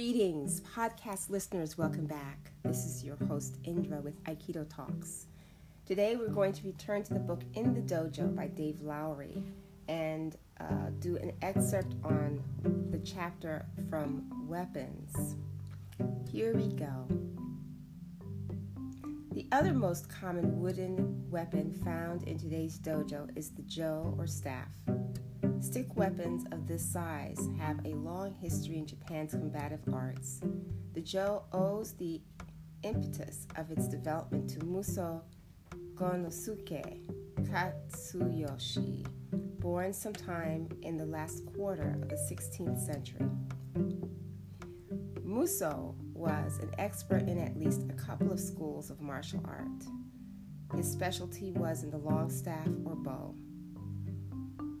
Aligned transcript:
Greetings, 0.00 0.62
podcast 0.62 1.28
listeners. 1.28 1.76
Welcome 1.76 2.06
back. 2.06 2.52
This 2.62 2.86
is 2.86 3.04
your 3.04 3.16
host, 3.28 3.58
Indra, 3.64 4.00
with 4.00 4.18
Aikido 4.24 4.66
Talks. 4.74 5.26
Today, 5.84 6.16
we're 6.16 6.28
going 6.28 6.54
to 6.54 6.64
return 6.64 7.02
to 7.02 7.12
the 7.12 7.20
book 7.20 7.42
In 7.52 7.74
the 7.74 7.82
Dojo 7.82 8.34
by 8.34 8.46
Dave 8.46 8.80
Lowry 8.80 9.44
and 9.88 10.36
uh, 10.58 10.88
do 11.00 11.18
an 11.18 11.32
excerpt 11.42 11.96
on 12.02 12.42
the 12.90 12.98
chapter 13.00 13.66
from 13.90 14.48
Weapons. 14.48 15.36
Here 16.32 16.56
we 16.56 16.68
go. 16.68 17.06
The 19.32 19.46
other 19.52 19.74
most 19.74 20.08
common 20.08 20.62
wooden 20.62 21.30
weapon 21.30 21.74
found 21.74 22.22
in 22.22 22.38
today's 22.38 22.78
dojo 22.78 23.28
is 23.36 23.50
the 23.50 23.62
jo 23.64 24.14
or 24.16 24.26
staff. 24.26 24.70
Stick 25.60 25.94
weapons 25.94 26.46
of 26.52 26.66
this 26.66 26.82
size 26.82 27.48
have 27.58 27.84
a 27.84 27.90
long 27.90 28.32
history 28.32 28.78
in 28.78 28.86
Japan's 28.86 29.32
combative 29.32 29.82
arts. 29.92 30.40
The 30.94 31.02
jo 31.02 31.44
owes 31.52 31.92
the 31.92 32.22
impetus 32.82 33.46
of 33.56 33.70
its 33.70 33.86
development 33.86 34.48
to 34.50 34.64
Muso 34.64 35.22
Gonnosuke 35.94 37.02
Katsuyoshi, 37.42 39.06
born 39.60 39.92
sometime 39.92 40.66
in 40.80 40.96
the 40.96 41.04
last 41.04 41.44
quarter 41.54 41.90
of 42.02 42.08
the 42.08 42.16
16th 42.16 42.78
century. 42.78 43.28
Muso 45.22 45.94
was 46.14 46.58
an 46.58 46.70
expert 46.78 47.28
in 47.28 47.38
at 47.38 47.58
least 47.58 47.82
a 47.90 47.92
couple 47.92 48.32
of 48.32 48.40
schools 48.40 48.88
of 48.88 49.02
martial 49.02 49.42
art. 49.46 49.68
His 50.74 50.90
specialty 50.90 51.52
was 51.52 51.82
in 51.82 51.90
the 51.90 51.98
long 51.98 52.30
staff 52.30 52.66
or 52.86 52.94
bo 52.94 53.34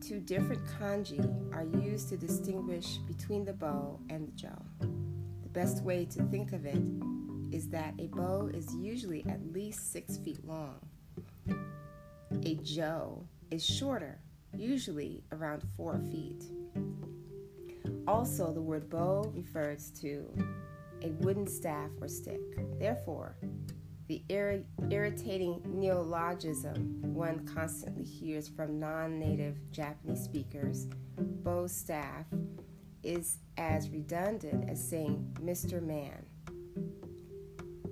two 0.00 0.20
different 0.20 0.62
kanji 0.78 1.20
are 1.54 1.64
used 1.80 2.08
to 2.08 2.16
distinguish 2.16 2.96
between 2.98 3.44
the 3.44 3.52
bo 3.52 4.00
and 4.08 4.28
the 4.28 4.32
jo. 4.32 4.48
The 4.80 5.48
best 5.48 5.82
way 5.82 6.04
to 6.06 6.22
think 6.24 6.52
of 6.52 6.64
it 6.64 6.82
is 7.52 7.68
that 7.68 7.94
a 7.98 8.06
bo 8.06 8.50
is 8.52 8.74
usually 8.74 9.24
at 9.28 9.52
least 9.52 9.92
six 9.92 10.16
feet 10.16 10.44
long. 10.46 10.78
A 12.44 12.54
jo 12.56 13.26
is 13.50 13.64
shorter, 13.64 14.18
usually 14.56 15.22
around 15.32 15.62
four 15.76 16.00
feet. 16.10 16.44
Also, 18.06 18.52
the 18.52 18.62
word 18.62 18.88
bo 18.88 19.30
refers 19.34 19.90
to 20.00 20.26
a 21.02 21.08
wooden 21.20 21.46
staff 21.46 21.90
or 22.00 22.08
stick. 22.08 22.40
Therefore, 22.78 23.36
the 24.10 24.24
ir- 24.28 24.64
irritating 24.90 25.62
neologism 25.64 27.00
one 27.14 27.46
constantly 27.46 28.02
hears 28.02 28.48
from 28.48 28.80
non 28.80 29.20
native 29.20 29.56
Japanese 29.70 30.24
speakers, 30.24 30.88
Bo 31.16 31.68
staff, 31.68 32.26
is 33.04 33.38
as 33.56 33.88
redundant 33.90 34.68
as 34.68 34.82
saying 34.82 35.24
Mr. 35.40 35.80
Man. 35.80 36.26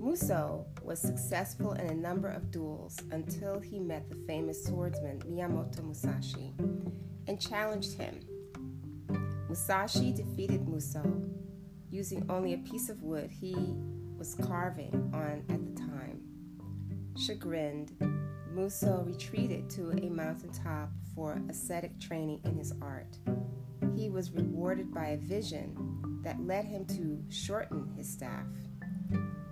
Muso 0.00 0.66
was 0.82 0.98
successful 1.00 1.74
in 1.74 1.86
a 1.86 1.94
number 1.94 2.26
of 2.26 2.50
duels 2.50 2.96
until 3.12 3.60
he 3.60 3.78
met 3.78 4.10
the 4.10 4.16
famous 4.26 4.64
swordsman 4.64 5.20
Miyamoto 5.20 5.84
Musashi 5.84 6.52
and 7.28 7.40
challenged 7.40 7.92
him. 7.92 8.18
Musashi 9.46 10.10
defeated 10.10 10.66
Muso 10.66 11.22
using 11.90 12.26
only 12.28 12.54
a 12.54 12.58
piece 12.58 12.88
of 12.88 13.04
wood 13.04 13.30
he 13.30 13.54
was 14.18 14.34
carving 14.34 15.10
on 15.14 15.44
at 15.48 15.64
the 15.64 15.80
time. 15.80 16.20
Chagrined, 17.16 17.92
Muso 18.52 19.04
retreated 19.06 19.70
to 19.70 19.92
a 19.92 20.10
mountaintop 20.10 20.90
for 21.14 21.40
ascetic 21.48 21.98
training 22.00 22.40
in 22.44 22.56
his 22.56 22.72
art. 22.82 23.16
He 23.96 24.10
was 24.10 24.32
rewarded 24.32 24.92
by 24.92 25.08
a 25.08 25.16
vision 25.16 26.20
that 26.24 26.44
led 26.44 26.64
him 26.64 26.84
to 26.86 27.22
shorten 27.30 27.92
his 27.96 28.08
staff. 28.08 28.46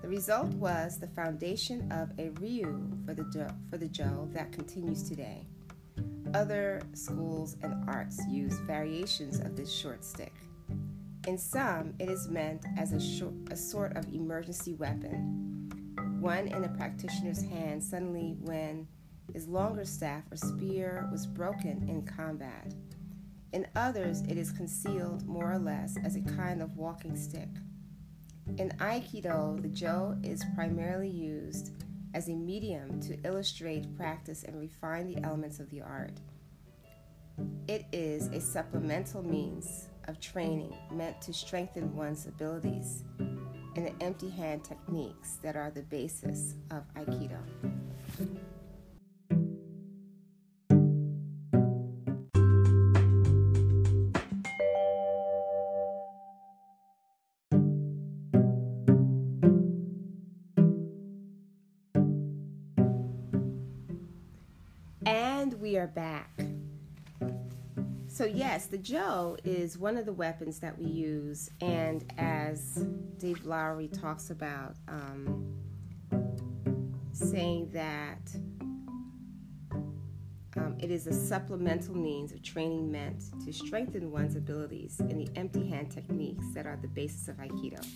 The 0.02 0.08
result 0.08 0.48
was 0.54 0.98
the 0.98 1.08
foundation 1.08 1.90
of 1.92 2.10
a 2.18 2.30
ryu 2.40 2.90
for 3.04 3.14
the 3.14 3.52
for 3.70 3.78
the 3.78 3.88
jo 3.88 4.28
that 4.32 4.52
continues 4.52 5.08
today. 5.08 5.46
Other 6.34 6.82
schools 6.92 7.56
and 7.62 7.88
arts 7.88 8.20
use 8.28 8.58
variations 8.60 9.40
of 9.40 9.56
this 9.56 9.72
short 9.72 10.04
stick. 10.04 10.34
In 11.26 11.36
some, 11.36 11.94
it 11.98 12.08
is 12.08 12.28
meant 12.28 12.64
as 12.78 12.92
a, 12.92 13.52
a 13.52 13.56
sort 13.56 13.96
of 13.96 14.06
emergency 14.14 14.74
weapon, 14.74 15.68
one 16.20 16.46
in 16.46 16.62
a 16.62 16.68
practitioner's 16.68 17.42
hand 17.42 17.82
suddenly 17.82 18.36
when 18.40 18.86
his 19.32 19.48
longer 19.48 19.84
staff 19.84 20.22
or 20.30 20.36
spear 20.36 21.08
was 21.10 21.26
broken 21.26 21.88
in 21.88 22.02
combat. 22.06 22.72
In 23.52 23.66
others, 23.74 24.20
it 24.28 24.38
is 24.38 24.52
concealed 24.52 25.26
more 25.26 25.52
or 25.52 25.58
less 25.58 25.96
as 26.04 26.14
a 26.14 26.20
kind 26.20 26.62
of 26.62 26.76
walking 26.76 27.16
stick. 27.16 27.48
In 28.58 28.70
Aikido, 28.78 29.60
the 29.60 29.68
Jo 29.68 30.16
is 30.22 30.44
primarily 30.54 31.10
used 31.10 31.72
as 32.14 32.28
a 32.28 32.34
medium 32.34 33.00
to 33.00 33.18
illustrate, 33.24 33.96
practice, 33.96 34.44
and 34.44 34.60
refine 34.60 35.12
the 35.12 35.20
elements 35.24 35.58
of 35.58 35.70
the 35.70 35.80
art. 35.80 36.20
It 37.66 37.84
is 37.92 38.28
a 38.28 38.40
supplemental 38.40 39.24
means 39.24 39.88
of 40.08 40.20
training 40.20 40.74
meant 40.90 41.20
to 41.22 41.32
strengthen 41.32 41.94
one's 41.94 42.26
abilities 42.26 43.04
and 43.18 43.86
the 43.86 43.92
empty 44.00 44.30
hand 44.30 44.64
techniques 44.64 45.38
that 45.42 45.56
are 45.56 45.70
the 45.70 45.82
basis 45.82 46.54
of 46.70 46.82
Aikido. 46.94 47.38
And 65.04 65.54
we 65.60 65.76
are 65.76 65.86
back. 65.86 66.30
So, 68.16 68.24
yes, 68.24 68.64
the 68.64 68.78
Jo 68.78 69.36
is 69.44 69.76
one 69.76 69.98
of 69.98 70.06
the 70.06 70.12
weapons 70.14 70.58
that 70.60 70.78
we 70.78 70.86
use, 70.86 71.50
and 71.60 72.02
as 72.16 72.86
Dave 73.18 73.44
Lowry 73.44 73.88
talks 73.88 74.30
about, 74.30 74.74
um, 74.88 75.54
saying 77.12 77.68
that 77.74 78.34
um, 80.56 80.78
it 80.80 80.90
is 80.90 81.06
a 81.06 81.12
supplemental 81.12 81.94
means 81.94 82.32
of 82.32 82.42
training 82.42 82.90
meant 82.90 83.22
to 83.44 83.52
strengthen 83.52 84.10
one's 84.10 84.34
abilities 84.34 84.98
in 84.98 85.18
the 85.18 85.28
empty 85.36 85.68
hand 85.68 85.90
techniques 85.90 86.46
that 86.54 86.66
are 86.66 86.78
the 86.80 86.88
basis 86.88 87.28
of 87.28 87.36
Aikido. 87.36 87.86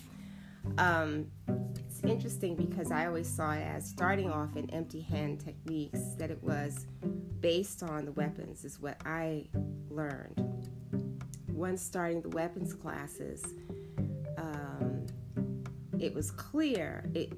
Um, 0.77 1.29
it's 1.75 2.05
interesting 2.05 2.57
because 2.57 2.91
I 2.91 3.07
always 3.07 3.27
saw 3.27 3.53
it 3.53 3.63
as 3.63 3.89
starting 3.89 4.31
off 4.31 4.55
in 4.57 4.69
empty 4.69 5.01
hand 5.01 5.41
techniques, 5.41 6.01
that 6.19 6.31
it 6.31 6.43
was 6.43 6.87
based 7.41 7.83
on 7.83 8.05
the 8.05 8.13
weapons, 8.13 8.65
is 8.65 8.81
what 8.81 8.97
I 9.05 9.47
learned. 9.89 10.69
Once 11.49 11.83
starting 11.83 12.21
the 12.23 12.29
weapons 12.31 12.75
classes, 12.75 13.45
um, 14.39 15.07
it 15.99 16.15
was 16.15 16.31
clear, 16.31 17.05
it, 17.15 17.33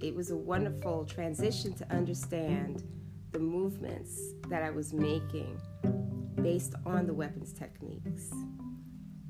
it 0.00 0.14
was 0.14 0.30
a 0.30 0.36
wonderful 0.36 1.04
transition 1.04 1.72
to 1.74 1.90
understand 1.92 2.82
the 3.32 3.38
movements 3.38 4.20
that 4.48 4.62
I 4.62 4.70
was 4.70 4.92
making 4.92 5.60
based 6.42 6.74
on 6.84 7.06
the 7.06 7.14
weapons 7.14 7.52
techniques 7.52 8.30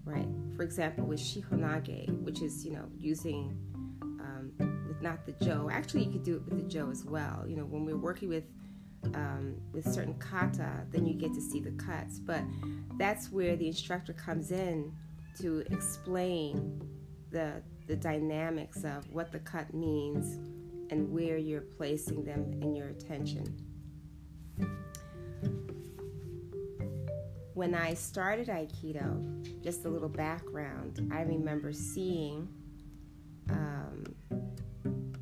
right? 0.05 0.27
For 0.57 0.63
example, 0.63 1.07
with 1.07 1.21
Shihonage, 1.21 2.09
which 2.23 2.43
is, 2.43 2.65
you 2.65 2.73
know, 2.73 2.89
using 2.99 3.57
um, 4.03 4.53
with 4.87 5.01
not 5.01 5.25
the 5.27 5.33
Jo. 5.45 5.69
Actually, 5.73 6.05
you 6.05 6.13
could 6.13 6.25
do 6.25 6.37
it 6.37 6.45
with 6.45 6.57
the 6.57 6.69
Jo 6.69 6.91
as 6.91 7.05
well. 7.05 7.45
You 7.47 7.57
know, 7.57 7.65
when 7.65 7.85
we're 7.85 7.97
working 7.97 8.29
with 8.29 8.45
um, 9.15 9.57
with 9.73 9.93
certain 9.93 10.15
kata, 10.15 10.87
then 10.91 11.07
you 11.07 11.15
get 11.15 11.33
to 11.35 11.41
see 11.41 11.61
the 11.61 11.73
cuts. 11.73 12.19
But 12.19 12.43
that's 12.99 13.31
where 13.31 13.57
the 13.57 13.67
instructor 13.67 14.13
comes 14.13 14.53
in 14.53 14.93
to 15.41 15.65
explain 15.71 16.81
the 17.31 17.63
the 17.89 17.97
dynamics 17.97 18.85
of 18.85 19.11
what 19.13 19.33
the 19.33 19.41
cut 19.41 19.75
means 19.75 20.37
and 20.91 21.11
where 21.11 21.37
you're 21.37 21.63
placing 21.63 22.25
them 22.25 22.59
in 22.63 22.77
your 22.77 22.89
attention. 22.89 23.73
when 27.63 27.75
I 27.77 27.95
started 27.95 28.49
Aikido, 28.49 29.63
just 29.63 29.85
a 29.85 29.89
little 29.89 30.09
background, 30.09 31.09
I 31.13 31.23
remember 31.23 31.73
seeing 31.73 32.49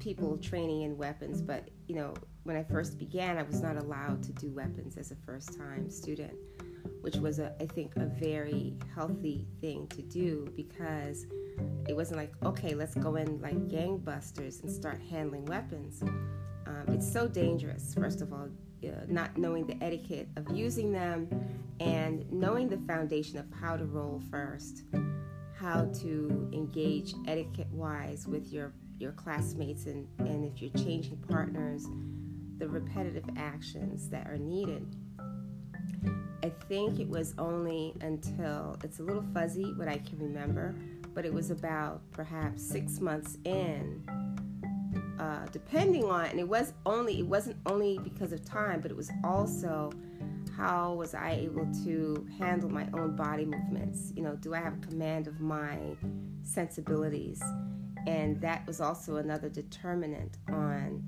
people 0.00 0.37
training 0.38 0.82
in 0.82 0.97
weapons, 0.97 1.41
but 1.41 1.69
you 1.87 1.94
know, 1.94 2.14
when 2.44 2.56
I 2.56 2.64
first 2.64 2.99
began, 2.99 3.38
I 3.38 3.43
was 3.43 3.61
not 3.61 3.76
allowed 3.76 4.23
to 4.25 4.32
do 4.32 4.50
weapons 4.50 4.97
as 4.97 5.11
a 5.11 5.17
first 5.26 5.56
time 5.56 5.91
student, 5.91 6.32
which 7.02 7.17
was, 7.17 7.38
a, 7.38 7.55
I 7.61 7.67
think, 7.67 7.97
a 7.97 8.06
very 8.06 8.75
healthy 8.94 9.47
thing 9.61 9.87
to 9.88 10.02
do 10.02 10.50
because 10.56 11.26
it 11.87 11.94
wasn't 11.94 12.19
like, 12.19 12.32
okay, 12.43 12.75
let's 12.75 12.94
go 12.94 13.17
in 13.17 13.41
like 13.41 13.69
gangbusters 13.69 14.62
and 14.62 14.73
start 14.73 15.00
handling 15.11 15.44
weapons. 15.44 16.03
Um, 16.03 16.85
it's 16.88 17.11
so 17.11 17.29
dangerous, 17.29 17.94
first 17.94 18.23
of 18.23 18.32
all, 18.32 18.49
uh, 18.82 18.88
not 19.08 19.37
knowing 19.37 19.67
the 19.67 19.76
etiquette 19.85 20.29
of 20.37 20.50
using 20.56 20.93
them 20.93 21.29
and 21.81 22.31
knowing 22.32 22.69
the 22.69 22.79
foundation 22.87 23.38
of 23.38 23.46
how 23.61 23.76
to 23.76 23.85
roll 23.85 24.23
first, 24.31 24.85
how 25.55 25.85
to 26.00 26.49
engage 26.53 27.14
etiquette 27.26 27.69
wise 27.70 28.26
with 28.26 28.53
your, 28.53 28.73
your 29.00 29.12
classmates 29.12 29.87
and, 29.87 30.06
and 30.19 30.44
if 30.44 30.61
you're 30.61 30.85
changing 30.85 31.17
partners, 31.29 31.87
the 32.58 32.69
repetitive 32.69 33.25
actions 33.37 34.11
that 34.11 34.26
are 34.29 34.37
needed. 34.37 34.94
I 36.43 36.50
think 36.69 37.00
it 37.00 37.08
was 37.08 37.35
only 37.38 37.94
until 38.02 38.79
it's 38.85 39.00
a 39.00 39.02
little 39.02 39.25
fuzzy 39.35 39.73
what 39.75 39.88
I 39.88 39.99
can 39.99 40.19
remember, 40.19 40.75
but 41.14 41.25
it 41.25 41.32
was 41.32 41.50
about 41.50 42.02
perhaps 42.12 42.62
six 42.62 43.00
months 43.00 43.38
in, 43.44 44.02
uh, 45.19 45.46
depending 45.53 46.05
on, 46.05 46.26
and 46.26 46.38
it 46.38 46.49
was 46.49 46.73
only 46.87 47.19
it 47.19 47.26
wasn't 47.26 47.56
only 47.67 47.99
because 47.99 48.32
of 48.32 48.44
time, 48.44 48.81
but 48.81 48.91
it 48.91 48.96
was 48.96 49.11
also 49.25 49.91
how 50.61 50.93
was 50.93 51.15
I 51.15 51.31
able 51.41 51.67
to 51.85 52.27
handle 52.39 52.69
my 52.69 52.87
own 52.93 53.17
body 53.17 53.47
movements? 53.47 54.12
You 54.15 54.23
know, 54.23 54.37
do 54.37 54.55
I 54.55 54.59
have 54.59 54.79
command 54.83 55.27
of 55.27 55.41
my 55.41 55.79
sensibilities? 56.43 57.43
And 58.07 58.39
that 58.43 58.67
was 58.67 58.79
also 58.79 59.17
another 59.17 59.49
determinant 59.49 60.37
on 60.49 61.03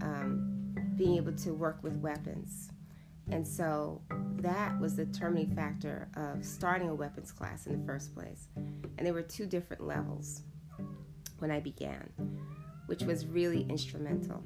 um, 0.00 0.94
being 0.96 1.16
able 1.16 1.34
to 1.34 1.52
work 1.52 1.78
with 1.82 1.94
weapons. 1.96 2.70
And 3.30 3.46
so 3.46 4.00
that 4.36 4.80
was 4.80 4.96
the 4.96 5.04
determining 5.04 5.54
factor 5.54 6.08
of 6.16 6.42
starting 6.42 6.88
a 6.88 6.94
weapons 6.94 7.32
class 7.32 7.66
in 7.66 7.78
the 7.78 7.86
first 7.86 8.14
place. 8.14 8.48
And 8.56 9.06
there 9.06 9.12
were 9.12 9.20
two 9.20 9.44
different 9.44 9.86
levels 9.86 10.40
when 11.38 11.50
I 11.50 11.60
began, 11.60 12.08
which 12.86 13.02
was 13.02 13.26
really 13.26 13.66
instrumental. 13.68 14.42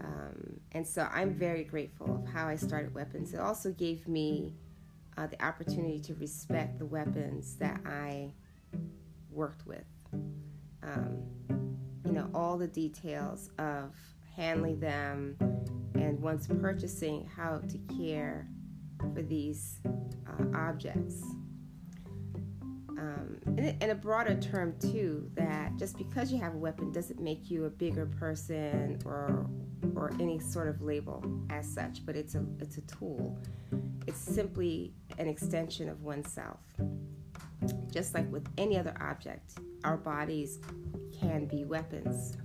Um, 0.00 0.60
and 0.72 0.86
so 0.86 1.08
I'm 1.12 1.34
very 1.34 1.64
grateful 1.64 2.16
of 2.16 2.32
how 2.32 2.46
I 2.48 2.56
started 2.56 2.94
weapons. 2.94 3.34
It 3.34 3.40
also 3.40 3.72
gave 3.72 4.06
me 4.06 4.54
uh, 5.16 5.26
the 5.26 5.44
opportunity 5.44 6.00
to 6.00 6.14
respect 6.14 6.78
the 6.78 6.86
weapons 6.86 7.56
that 7.56 7.80
I 7.84 8.32
worked 9.30 9.66
with. 9.66 9.84
Um, 10.82 11.22
you 12.04 12.12
know, 12.12 12.30
all 12.34 12.56
the 12.56 12.68
details 12.68 13.50
of 13.58 13.94
handling 14.36 14.78
them 14.80 15.36
and 15.94 16.20
once 16.20 16.46
purchasing 16.46 17.28
how 17.36 17.60
to 17.68 17.78
care 17.96 18.48
for 19.14 19.22
these 19.22 19.80
uh, 19.84 20.44
objects. 20.54 21.22
Um, 22.98 23.38
in, 23.56 23.90
a 23.90 23.94
broader 23.94 24.34
term, 24.34 24.74
too, 24.80 25.30
that 25.34 25.76
just 25.76 25.96
because 25.96 26.32
you 26.32 26.40
have 26.40 26.54
a 26.54 26.58
weapon 26.58 26.90
doesn't 26.90 27.20
make 27.20 27.48
you 27.48 27.66
a 27.66 27.70
bigger 27.70 28.06
person 28.06 28.98
or 29.04 29.48
or 29.94 30.12
any 30.20 30.40
sort 30.40 30.68
of 30.68 30.82
label 30.82 31.24
as 31.50 31.72
such, 31.72 32.04
but 32.04 32.16
it's 32.16 32.34
a 32.34 32.44
it's 32.58 32.76
a 32.78 32.80
tool. 32.82 33.38
It's 34.08 34.18
simply 34.18 34.94
an 35.18 35.28
extension 35.28 35.88
of 35.88 36.02
oneself. 36.02 36.58
Just 37.92 38.14
like 38.14 38.30
with 38.32 38.46
any 38.58 38.78
other 38.78 38.94
object, 39.00 39.58
our 39.84 39.96
bodies 39.96 40.58
can 41.20 41.46
be 41.46 41.64
weapons 41.64 42.36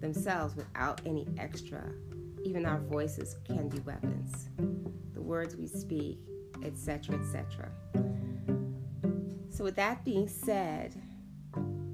themselves 0.00 0.54
without 0.56 1.00
any 1.06 1.26
extra. 1.38 1.82
Even 2.44 2.66
our 2.66 2.80
voices 2.80 3.36
can 3.44 3.68
be 3.68 3.78
weapons. 3.80 4.50
The 5.14 5.22
words 5.22 5.56
we 5.56 5.66
speak, 5.66 6.18
etc., 6.62 7.18
etc. 7.18 7.70
So, 9.56 9.64
with 9.64 9.76
that 9.76 10.04
being 10.04 10.28
said, 10.28 10.94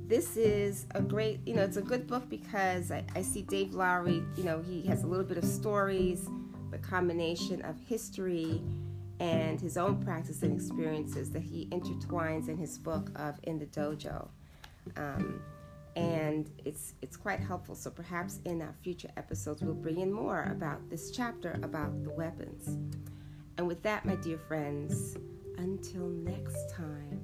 this 0.09 0.37
is 0.37 0.85
a 0.97 1.00
great, 1.00 1.47
you 1.47 1.55
know, 1.55 1.62
it's 1.62 1.76
a 1.76 1.82
good 1.82 2.09
book 2.09 2.29
because 2.29 2.91
I, 2.91 3.05
I 3.14 3.23
see 3.23 3.43
Dave 3.43 3.73
Lowry, 3.73 4.25
you 4.37 4.43
know, 4.43 4.61
he 4.61 4.82
has 4.88 5.05
a 5.05 5.06
little 5.06 5.25
bit 5.25 5.38
of 5.38 5.44
stories, 5.44 6.29
the 6.73 6.79
combination 6.79 7.62
of 7.62 7.79
history 7.79 8.61
and 9.20 9.61
his 9.61 9.76
own 9.76 10.03
practice 10.03 10.43
and 10.43 10.53
experiences 10.53 11.31
that 11.31 11.43
he 11.43 11.67
intertwines 11.67 12.49
in 12.49 12.56
his 12.56 12.79
book 12.79 13.12
of 13.14 13.38
In 13.44 13.61
the 13.61 13.67
Dojo. 13.67 14.26
Um, 14.97 15.41
and 15.94 16.50
it's 16.65 16.94
it's 17.00 17.17
quite 17.17 17.38
helpful. 17.38 17.76
So 17.76 17.91
perhaps 17.91 18.41
in 18.44 18.61
our 18.61 18.75
future 18.82 19.11
episodes 19.17 19.62
we'll 19.62 19.75
bring 19.75 20.00
in 20.00 20.12
more 20.12 20.49
about 20.50 20.91
this 20.91 21.12
chapter 21.12 21.61
about 21.62 22.03
the 22.03 22.11
weapons. 22.11 22.76
And 23.56 23.69
with 23.69 23.85
that, 23.85 24.05
my 24.05 24.17
dear 24.17 24.38
friends, 24.49 25.17
until 25.58 26.08
next 26.08 26.75
time. 26.75 27.21